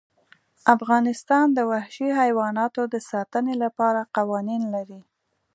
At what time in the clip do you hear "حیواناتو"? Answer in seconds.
2.19-2.81